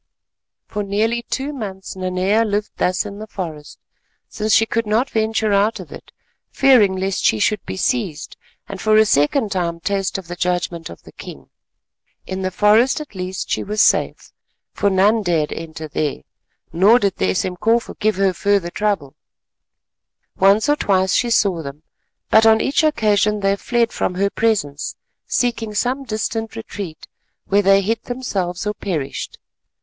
For 0.65 0.81
nearly 0.81 1.21
two 1.29 1.53
months 1.53 1.95
Nanea 1.95 2.43
lived 2.43 2.71
thus 2.77 3.05
in 3.05 3.19
the 3.19 3.27
forest, 3.27 3.77
since 4.27 4.51
she 4.51 4.65
could 4.65 4.87
not 4.87 5.11
venture 5.11 5.53
out 5.53 5.79
of 5.79 5.91
it—fearing 5.91 6.95
lest 6.95 7.23
she 7.23 7.37
should 7.37 7.63
be 7.67 7.77
seized, 7.77 8.35
and 8.67 8.81
for 8.81 8.97
a 8.97 9.05
second 9.05 9.51
time 9.51 9.79
taste 9.79 10.17
of 10.17 10.27
the 10.27 10.35
judgment 10.35 10.89
of 10.89 11.03
the 11.03 11.11
king. 11.11 11.51
In 12.25 12.41
the 12.41 12.49
forest 12.49 12.99
at 12.99 13.13
least 13.13 13.51
she 13.51 13.63
was 13.63 13.79
safe, 13.79 14.31
for 14.73 14.89
none 14.89 15.21
dared 15.21 15.53
enter 15.53 15.87
there, 15.87 16.23
nor 16.73 16.97
did 16.97 17.17
the 17.17 17.29
Esemkofu 17.29 17.93
give 17.99 18.15
her 18.15 18.33
further 18.33 18.71
trouble. 18.71 19.13
Once 20.35 20.67
or 20.67 20.75
twice 20.77 21.13
she 21.13 21.29
saw 21.29 21.61
them, 21.61 21.83
but 22.31 22.43
on 22.47 22.59
each 22.59 22.83
occasion 22.83 23.41
they 23.41 23.55
fled 23.55 23.91
from 23.93 24.15
her 24.15 24.31
presence—seeking 24.31 25.75
some 25.75 26.05
distant 26.05 26.55
retreat, 26.55 27.05
where 27.45 27.61
they 27.61 27.83
hid 27.83 28.01
themselves 28.05 28.65
or 28.65 28.73
perished. 28.73 29.37